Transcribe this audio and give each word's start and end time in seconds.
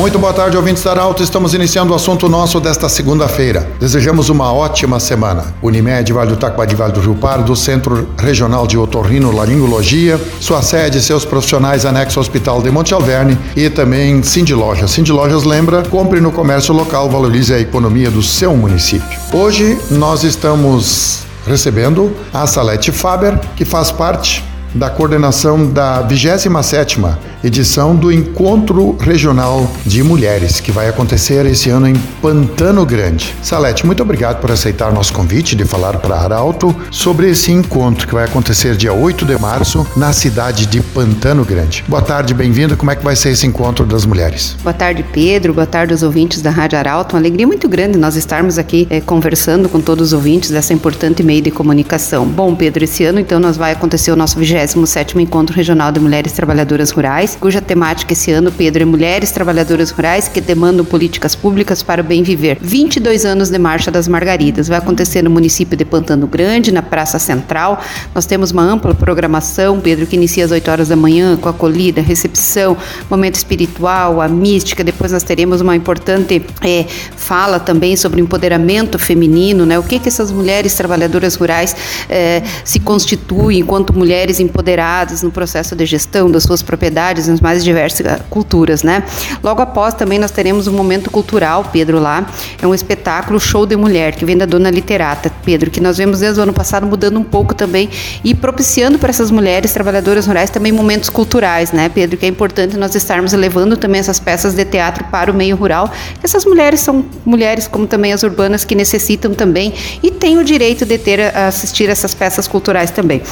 Muito 0.00 0.18
boa 0.18 0.32
tarde, 0.32 0.56
ouvintes 0.56 0.82
da 0.82 0.92
Arauto. 0.92 1.22
Estamos 1.22 1.52
iniciando 1.52 1.92
o 1.92 1.94
assunto 1.94 2.26
nosso 2.26 2.58
desta 2.58 2.88
segunda-feira. 2.88 3.70
Desejamos 3.78 4.30
uma 4.30 4.50
ótima 4.50 4.98
semana. 4.98 5.54
Unimed, 5.60 6.10
Vale 6.10 6.30
do 6.30 6.38
Taquari, 6.38 6.74
Vale 6.74 6.94
do 6.94 7.00
Rio 7.00 7.14
Pardo, 7.14 7.54
Centro 7.54 8.08
Regional 8.16 8.66
de 8.66 8.78
Otorrino 8.78 9.30
Laringologia, 9.30 10.18
sua 10.40 10.62
sede, 10.62 11.02
seus 11.02 11.26
profissionais 11.26 11.84
anexo 11.84 12.18
ao 12.18 12.22
Hospital 12.22 12.62
de 12.62 12.70
Monte 12.70 12.94
Alverne 12.94 13.38
e 13.54 13.68
também 13.68 14.22
Cindy 14.22 14.54
Lojas. 14.54 14.90
Cindy 14.90 15.12
Lojas 15.12 15.44
lembra, 15.44 15.82
compre 15.82 16.18
no 16.18 16.32
comércio 16.32 16.72
local, 16.72 17.10
valorize 17.10 17.52
a 17.52 17.60
economia 17.60 18.10
do 18.10 18.22
seu 18.22 18.56
município. 18.56 19.20
Hoje 19.34 19.78
nós 19.90 20.24
estamos 20.24 21.24
recebendo 21.46 22.10
a 22.32 22.46
Salete 22.46 22.90
Faber, 22.90 23.38
que 23.54 23.66
faz 23.66 23.92
parte 23.92 24.42
da 24.74 24.88
coordenação 24.88 25.66
da 25.66 26.02
27ª 26.08 27.18
edição 27.42 27.96
do 27.96 28.12
Encontro 28.12 28.96
Regional 29.00 29.70
de 29.84 30.02
Mulheres, 30.02 30.60
que 30.60 30.70
vai 30.70 30.88
acontecer 30.88 31.46
esse 31.46 31.70
ano 31.70 31.88
em 31.88 31.94
Pantano 32.20 32.84
Grande. 32.84 33.34
Salete, 33.42 33.86
muito 33.86 34.02
obrigado 34.02 34.40
por 34.40 34.50
aceitar 34.50 34.92
nosso 34.92 35.12
convite 35.12 35.56
de 35.56 35.64
falar 35.64 35.98
para 35.98 36.16
Arauto 36.16 36.74
sobre 36.90 37.30
esse 37.30 37.50
encontro 37.50 38.06
que 38.06 38.14
vai 38.14 38.24
acontecer 38.24 38.76
dia 38.76 38.92
8 38.92 39.24
de 39.24 39.38
março 39.38 39.86
na 39.96 40.12
cidade 40.12 40.66
de 40.66 40.80
Pantano 40.80 41.44
Grande. 41.44 41.84
Boa 41.88 42.02
tarde, 42.02 42.34
bem-vindo. 42.34 42.76
Como 42.76 42.90
é 42.90 42.96
que 42.96 43.04
vai 43.04 43.16
ser 43.16 43.30
esse 43.30 43.46
encontro 43.46 43.86
das 43.86 44.04
mulheres? 44.04 44.56
Boa 44.62 44.74
tarde, 44.74 45.04
Pedro. 45.12 45.54
Boa 45.54 45.66
tarde 45.66 45.92
aos 45.92 46.02
ouvintes 46.02 46.42
da 46.42 46.50
Rádio 46.50 46.78
Arauto. 46.78 47.14
Uma 47.14 47.20
alegria 47.20 47.46
muito 47.46 47.68
grande 47.68 47.98
nós 47.98 48.16
estarmos 48.16 48.58
aqui 48.58 48.86
eh, 48.90 49.00
conversando 49.00 49.68
com 49.68 49.80
todos 49.80 50.08
os 50.08 50.12
ouvintes 50.12 50.50
dessa 50.50 50.72
importante 50.72 51.22
meio 51.22 51.42
de 51.42 51.50
comunicação. 51.50 52.26
Bom, 52.26 52.54
Pedro, 52.54 52.84
esse 52.84 53.04
ano 53.04 53.20
então 53.20 53.40
nós 53.40 53.56
vai 53.56 53.72
acontecer 53.72 54.10
o 54.12 54.16
nosso 54.16 54.38
27º 54.38 55.20
Encontro 55.20 55.54
Regional 55.54 55.90
de 55.92 56.00
Mulheres 56.00 56.32
Trabalhadoras 56.32 56.90
Rurais, 56.90 57.29
cuja 57.36 57.60
temática 57.60 58.12
esse 58.12 58.30
ano, 58.30 58.50
Pedro, 58.50 58.82
é 58.82 58.86
Mulheres 58.86 59.30
Trabalhadoras 59.30 59.90
Rurais 59.90 60.28
que 60.28 60.40
demandam 60.40 60.84
políticas 60.84 61.34
públicas 61.34 61.82
para 61.82 62.00
o 62.00 62.04
bem 62.04 62.22
viver. 62.22 62.58
22 62.60 63.24
anos 63.24 63.50
de 63.50 63.58
Marcha 63.58 63.90
das 63.90 64.08
Margaridas. 64.08 64.68
Vai 64.68 64.78
acontecer 64.78 65.22
no 65.22 65.30
município 65.30 65.76
de 65.76 65.84
Pantano 65.84 66.26
Grande, 66.26 66.72
na 66.72 66.82
Praça 66.82 67.18
Central. 67.18 67.82
Nós 68.14 68.26
temos 68.26 68.50
uma 68.50 68.62
ampla 68.62 68.94
programação, 68.94 69.80
Pedro, 69.80 70.06
que 70.06 70.16
inicia 70.16 70.44
às 70.44 70.50
8 70.50 70.70
horas 70.70 70.88
da 70.88 70.96
manhã 70.96 71.36
com 71.36 71.48
a 71.48 71.50
acolhida, 71.50 72.00
recepção, 72.00 72.76
momento 73.08 73.34
espiritual, 73.34 74.20
a 74.20 74.28
mística. 74.28 74.82
Depois 74.82 75.12
nós 75.12 75.22
teremos 75.22 75.60
uma 75.60 75.76
importante 75.76 76.44
é, 76.62 76.86
fala 77.16 77.60
também 77.60 77.96
sobre 77.96 78.20
empoderamento 78.20 78.98
feminino, 78.98 79.64
né? 79.64 79.78
O 79.78 79.82
que 79.82 79.98
que 79.98 80.08
essas 80.08 80.30
mulheres 80.30 80.74
trabalhadoras 80.74 81.34
rurais 81.34 81.76
é, 82.08 82.42
se 82.64 82.80
constituem 82.80 83.60
enquanto 83.60 83.92
mulheres 83.92 84.40
empoderadas 84.40 85.22
no 85.22 85.30
processo 85.30 85.76
de 85.76 85.86
gestão 85.86 86.30
das 86.30 86.42
suas 86.42 86.62
propriedades 86.62 87.19
nas 87.28 87.40
mais 87.40 87.64
diversas 87.64 88.20
culturas, 88.28 88.82
né? 88.82 89.02
Logo 89.42 89.60
após 89.62 89.94
também 89.94 90.18
nós 90.18 90.30
teremos 90.30 90.66
um 90.66 90.72
momento 90.72 91.10
cultural, 91.10 91.64
Pedro, 91.72 91.98
lá. 91.98 92.26
É 92.60 92.66
um 92.66 92.74
espetáculo 92.74 93.40
Show 93.40 93.66
de 93.66 93.76
Mulher, 93.76 94.14
que 94.14 94.24
vem 94.24 94.36
da 94.36 94.46
Dona 94.46 94.70
Literata, 94.70 95.30
Pedro, 95.44 95.70
que 95.70 95.80
nós 95.80 95.98
vemos 95.98 96.20
desde 96.20 96.40
o 96.40 96.42
ano 96.42 96.52
passado 96.52 96.86
mudando 96.86 97.18
um 97.18 97.24
pouco 97.24 97.54
também 97.54 97.88
e 98.22 98.34
propiciando 98.34 98.98
para 98.98 99.10
essas 99.10 99.30
mulheres 99.30 99.72
trabalhadoras 99.72 100.26
rurais 100.26 100.50
também 100.50 100.72
momentos 100.72 101.08
culturais, 101.08 101.72
né, 101.72 101.88
Pedro? 101.88 102.16
Que 102.16 102.26
é 102.26 102.28
importante 102.28 102.76
nós 102.76 102.94
estarmos 102.94 103.32
levando 103.32 103.76
também 103.76 104.00
essas 104.00 104.18
peças 104.18 104.54
de 104.54 104.64
teatro 104.64 105.04
para 105.04 105.30
o 105.30 105.34
meio 105.34 105.56
rural. 105.56 105.90
Essas 106.22 106.44
mulheres 106.44 106.80
são 106.80 107.04
mulheres, 107.24 107.66
como 107.66 107.86
também 107.86 108.12
as 108.12 108.22
urbanas, 108.22 108.64
que 108.64 108.74
necessitam 108.74 109.34
também 109.34 109.72
e 110.02 110.10
têm 110.10 110.38
o 110.38 110.44
direito 110.44 110.84
de 110.84 110.98
ter 110.98 111.20
assistir 111.36 111.88
essas 111.88 112.14
peças 112.14 112.46
culturais 112.46 112.90
também. 112.90 113.22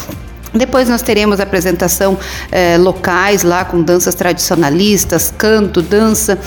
Depois 0.59 0.89
nós 0.89 1.01
teremos 1.01 1.41
apresentação 1.41 2.19
eh, 2.51 2.77
locais 2.77 3.43
lá 3.43 3.65
com 3.65 3.81
danças 3.81 4.15
tradicionalistas, 4.15 5.33
canto, 5.37 5.81
dança. 5.81 6.39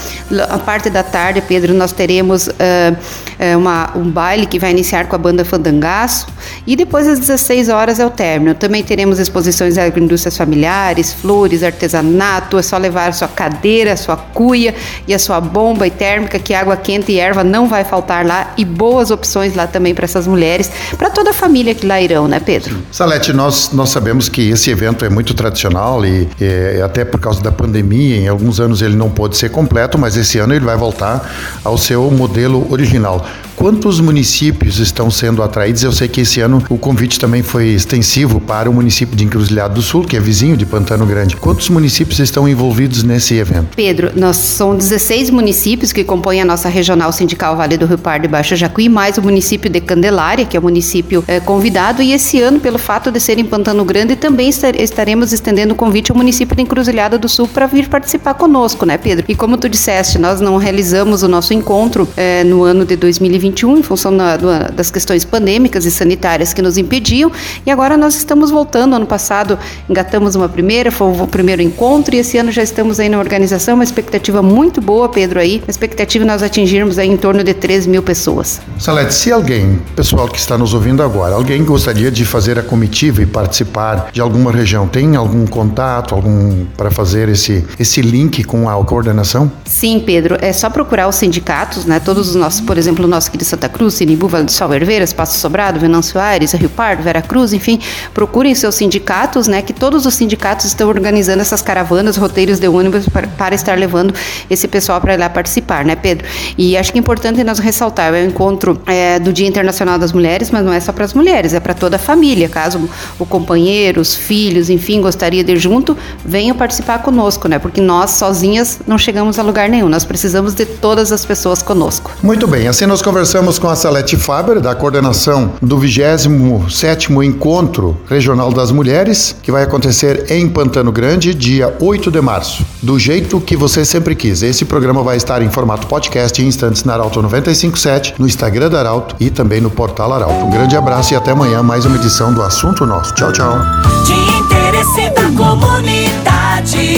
A 0.49 0.57
parte 0.57 0.89
da 0.89 1.01
tarde, 1.01 1.41
Pedro, 1.41 1.73
nós 1.73 1.91
teremos 1.91 2.50
eh, 2.59 2.94
eh, 3.39 3.55
uma, 3.57 3.91
um 3.95 4.09
baile 4.09 4.45
que 4.45 4.59
vai 4.59 4.71
iniciar 4.71 5.07
com 5.07 5.16
a 5.16 5.19
banda 5.19 5.45
Fandangaço 5.45 6.27
e 6.67 6.75
depois 6.75 7.07
às 7.07 7.19
16 7.19 7.69
horas 7.69 8.00
é 8.00 8.05
o 8.05 8.09
término. 8.09 8.53
Também 8.53 8.83
teremos 8.83 9.17
exposições 9.17 9.75
de 9.75 9.79
agroindústrias 9.79 10.35
familiares, 10.38 11.13
flores, 11.13 11.63
artesanato. 11.63 12.57
É 12.57 12.61
só 12.61 12.77
levar 12.77 13.09
a 13.09 13.13
sua 13.13 13.27
cadeira, 13.27 13.94
a 13.94 13.97
sua 13.97 14.17
cuia 14.17 14.75
e 15.07 15.13
a 15.13 15.19
sua 15.19 15.39
bomba 15.39 15.88
e 15.88 15.91
térmica 15.91 16.38
que 16.38 16.53
água 16.53 16.75
quente 16.75 17.11
e 17.11 17.19
erva 17.19 17.44
não 17.44 17.67
vai 17.67 17.83
faltar 17.83 18.25
lá 18.25 18.53
e 18.57 18.66
boas 18.66 19.11
opções 19.11 19.55
lá 19.55 19.67
também 19.67 19.95
para 19.95 20.05
essas 20.05 20.27
mulheres, 20.27 20.69
para 20.97 21.09
toda 21.09 21.31
a 21.31 21.33
família 21.33 21.73
que 21.73 21.85
lá 21.85 22.01
irão, 22.01 22.27
né, 22.27 22.39
Pedro? 22.39 22.77
Salete, 22.91 23.33
nós 23.33 23.71
nós 23.71 23.89
sabemos 24.01 24.28
que 24.28 24.50
esse 24.50 24.72
evento 24.72 25.06
é 25.06 25.09
muito 25.09 25.35
tradicional 25.35 26.03
e, 26.03 26.28
e, 26.39 26.81
até 26.81 27.06
por 27.06 27.19
causa 27.19 27.39
da 27.39 27.51
pandemia, 27.51 28.17
em 28.17 28.28
alguns 28.28 28.59
anos 28.59 28.81
ele 28.81 28.95
não 28.95 29.12
pôde 29.12 29.38
ser 29.38 29.50
completo, 29.50 29.95
mas 29.95 30.17
esse 30.17 30.39
ano 30.39 30.56
ele 30.56 30.66
vai 30.66 30.75
voltar 30.75 31.31
ao 31.63 31.78
seu 31.78 32.09
modelo 32.09 32.66
original. 32.72 33.23
Quantos 33.61 33.99
municípios 33.99 34.79
estão 34.79 35.11
sendo 35.11 35.44
atraídos? 35.44 35.83
Eu 35.83 35.91
sei 35.91 36.07
que 36.07 36.22
esse 36.22 36.41
ano 36.41 36.63
o 36.67 36.79
convite 36.79 37.19
também 37.19 37.44
foi 37.44 37.67
extensivo 37.67 38.41
para 38.41 38.67
o 38.67 38.73
município 38.73 39.16
de 39.16 39.23
Encruzilhado 39.23 39.75
do 39.75 39.83
Sul, 39.83 40.03
que 40.03 40.17
é 40.17 40.19
vizinho 40.19 40.57
de 40.57 40.66
Pantano 40.66 41.05
Grande. 41.05 41.35
Quantos 41.38 41.69
municípios 41.69 42.17
estão 42.17 42.50
envolvidos 42.50 43.03
nesse 43.03 43.35
evento? 43.35 43.75
Pedro, 43.75 44.13
nós 44.16 44.38
são 44.38 44.75
16 44.75 45.29
municípios 45.29 45.94
que 45.94 46.03
compõem 46.03 46.41
a 46.41 46.45
nossa 46.45 46.69
regional 46.69 47.11
sindical 47.11 47.55
Vale 47.55 47.77
do 47.77 47.85
Rio 47.85 48.00
Pardo 48.00 48.25
e 48.25 48.27
Baixo 48.27 48.55
Jacuí, 48.55 48.89
mais 48.89 49.19
o 49.19 49.21
município 49.21 49.69
de 49.69 49.79
Candelária, 49.79 50.44
que 50.44 50.57
é 50.57 50.59
o 50.59 50.63
município 50.63 51.23
é, 51.27 51.39
convidado, 51.39 52.01
e 52.01 52.13
esse 52.13 52.41
ano, 52.41 52.59
pelo 52.59 52.79
fato 52.79 53.11
de 53.11 53.19
ser 53.19 53.38
em 53.38 53.45
Pantano 53.45 53.85
Grande, 53.85 54.16
também 54.16 54.50
estaremos 54.50 55.31
estendendo 55.31 55.75
o 55.75 55.77
convite 55.77 56.09
ao 56.11 56.17
município 56.17 56.55
de 56.55 56.63
Encruzilhada 56.63 57.16
do 57.19 57.29
Sul 57.29 57.47
para 57.47 57.67
vir 57.67 57.88
participar 57.89 58.33
conosco, 58.33 58.88
né, 58.88 58.97
Pedro? 58.97 59.25
E 59.27 59.35
como 59.35 59.55
tu 59.55 59.69
disseste, 59.69 60.17
nós 60.17 60.41
não 60.41 60.57
realizamos 60.57 61.21
o 61.21 61.27
nosso 61.27 61.53
encontro 61.53 62.09
é, 62.17 62.44
no 62.44 62.63
ano 62.63 62.83
de 62.83 62.95
2020 62.95 63.50
2021, 63.51 63.78
em 63.78 63.84
função 63.84 64.16
da, 64.16 64.38
das 64.69 64.89
questões 64.89 65.23
pandêmicas 65.23 65.85
e 65.85 65.91
sanitárias 65.91 66.53
que 66.53 66.62
nos 66.62 66.78
impediam, 66.78 67.31
e 67.66 67.72
agora 67.72 67.97
nós 67.97 68.16
estamos 68.16 68.50
voltando. 68.50 68.95
Ano 68.95 69.06
passado 69.06 69.59
engatamos 69.89 70.35
uma 70.35 70.50
primeira, 70.50 70.91
foi 70.91 71.07
o 71.07 71.28
primeiro 71.28 71.62
encontro, 71.62 72.16
e 72.16 72.19
esse 72.19 72.38
ano 72.38 72.51
já 72.51 72.63
estamos 72.63 73.00
aí 73.00 73.09
na 73.09 73.19
organização, 73.19 73.75
uma 73.75 73.84
expectativa 73.84 74.41
muito 74.41 74.81
boa, 74.81 75.09
Pedro, 75.09 75.39
aí, 75.39 75.62
a 75.67 75.72
expectativa 75.72 76.25
nós 76.25 76.41
atingirmos 76.41 76.97
aí 76.97 77.09
em 77.09 77.17
torno 77.17 77.44
de 77.44 77.53
3 77.53 77.88
mil 77.88 78.01
pessoas. 78.01 78.62
Salete, 78.79 79.13
se 79.13 79.31
alguém, 79.31 79.79
pessoal 79.95 80.28
que 80.28 80.39
está 80.39 80.57
nos 80.57 80.73
ouvindo 80.73 81.03
agora, 81.03 81.35
alguém 81.35 81.63
gostaria 81.63 82.09
de 82.09 82.25
fazer 82.25 82.57
a 82.57 82.63
comitiva 82.63 83.22
e 83.22 83.25
participar 83.25 84.09
de 84.12 84.22
alguma 84.22 84.51
região, 84.51 84.88
tem 84.88 85.16
algum 85.16 85.45
contato, 85.45 86.16
algum 86.16 86.66
para 86.78 86.89
fazer 86.89 87.29
esse, 87.29 87.66
esse 87.79 88.01
link 88.01 88.44
com 88.44 88.69
a 88.69 88.83
coordenação? 88.83 89.51
Sim, 89.66 90.01
Pedro, 90.06 90.38
é 90.41 90.51
só 90.53 90.69
procurar 90.69 91.07
os 91.07 91.16
sindicatos, 91.16 91.85
né? 91.85 92.00
Todos 92.00 92.29
os 92.29 92.35
nossos, 92.35 92.62
por 92.62 92.78
exemplo, 92.78 93.06
o 93.06 93.07
nosso 93.07 93.31
de 93.41 93.46
Santa 93.46 93.68
Cruz, 93.68 93.96
Sinimbu, 93.96 94.28
Vale 94.28 94.46
do 94.46 94.52
Sol, 94.52 94.72
Herveiras, 94.72 95.12
Passo 95.12 95.40
Sobrado, 95.40 95.79
Venâncio 95.79 96.19
Aires, 96.19 96.52
Rio 96.53 96.69
Pardo, 96.69 97.02
Vera 97.02 97.24
Cruz, 97.24 97.53
enfim, 97.53 97.79
procurem 98.13 98.53
seus 98.53 98.75
sindicatos, 98.75 99.47
né, 99.47 99.63
que 99.63 99.74
todos 99.74 100.06
os 100.06 100.13
sindicatos 100.13 100.66
estão 100.66 100.88
organizando 100.88 101.41
essas 101.41 101.62
caravanas, 101.62 102.18
roteiros 102.18 102.59
de 102.59 102.68
ônibus 102.68 103.09
para, 103.09 103.28
para 103.28 103.56
estar 103.56 103.78
levando 103.78 104.13
esse 104.47 104.68
pessoal 104.68 105.01
para 105.01 105.16
lá 105.16 105.28
participar, 105.28 105.84
né, 105.84 105.96
Pedro? 105.96 106.28
E 106.56 106.78
acho 106.78 106.91
que 106.91 107.00
é 107.00 107.01
importante 107.01 107.44
nós 107.44 107.57
ressaltar, 107.57 108.13
é 108.13 108.22
o 108.22 108.25
encontro 108.25 108.80
é, 108.85 109.18
do 109.18 109.34
Dia 109.34 109.47
Internacional 109.47 109.97
das 109.97 110.12
Mulheres, 110.12 110.51
mas 110.51 110.63
não 110.63 110.72
é 110.72 110.80
só 110.80 110.91
para 110.91 111.06
as 111.06 111.13
mulheres, 111.16 111.56
é 111.56 111.59
para 111.59 111.74
toda 111.74 111.96
a 111.96 112.00
família, 112.00 112.47
caso 112.47 112.88
o 113.18 113.25
companheiro, 113.25 114.00
os 114.00 114.16
filhos, 114.16 114.69
enfim, 114.69 115.01
gostaria 115.01 115.44
de 115.44 115.54
ir 115.54 115.57
junto, 115.57 115.98
venham 116.24 116.56
participar 116.56 117.00
conosco, 117.00 117.48
né, 117.48 117.57
porque 117.57 117.81
nós 117.81 118.12
sozinhas 118.12 118.80
não 118.86 119.00
chegamos 119.00 119.39
a 119.39 119.42
lugar 119.42 119.68
nenhum, 119.68 119.89
nós 119.89 120.06
precisamos 120.06 120.54
de 120.54 120.65
todas 120.65 121.12
as 121.12 121.25
pessoas 121.25 121.63
conosco. 121.63 122.12
Muito 122.21 122.48
bem, 122.48 122.68
assim 122.68 122.86
nós 122.86 123.01
conversamos 123.01 123.31
Conversamos 123.31 123.60
com 123.60 123.69
a 123.69 123.78
Salete 123.78 124.18
Faber, 124.18 124.60
da 124.60 124.75
coordenação 124.75 125.54
do 125.62 125.78
27º 125.80 127.24
Encontro 127.24 127.98
Regional 128.10 128.51
das 128.51 128.72
Mulheres, 128.72 129.33
que 129.42 129.50
vai 129.50 129.63
acontecer 129.63 130.30
em 130.30 130.50
Pantano 130.50 130.92
Grande, 130.92 131.33
dia 131.33 131.74
8 131.80 132.12
de 132.12 132.19
março. 132.19 132.66
Do 132.81 133.00
jeito 133.00 133.39
que 133.39 133.56
você 133.56 133.86
sempre 133.86 134.16
quis. 134.16 134.44
Esse 134.44 134.66
programa 134.66 135.01
vai 135.01 135.16
estar 135.16 135.42
em 135.42 135.50
formato 135.50 135.88
podcast 135.88 136.42
em 136.42 136.45
instantes 136.45 136.83
na 136.83 136.92
Arauto 136.92 137.22
957, 137.22 138.16
no 138.19 138.28
Instagram 138.28 138.69
da 138.69 138.80
Arauto 138.80 139.16
e 139.18 139.30
também 139.30 139.62
no 139.62 139.69
portal 139.69 140.12
Arauto. 140.12 140.48
Um 140.48 140.50
grande 140.50 140.75
abraço 140.75 141.13
e 141.13 141.16
até 141.16 141.31
amanhã, 141.31 141.63
mais 141.63 141.86
uma 141.86 141.95
edição 141.95 142.34
do 142.34 142.42
Assunto 142.42 142.86
Nosso. 142.86 143.13
Tchau, 143.13 143.31
tchau. 143.31 143.60
De 144.06 144.13
interesse 144.42 145.10
da 145.12 145.31
comunidade, 145.42 146.98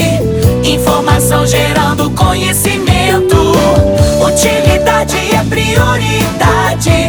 informação 0.64 1.46
gerando 1.46 2.10
conhecimento, 2.10 3.36
utilidade 4.26 5.33
prioridade. 5.48 7.03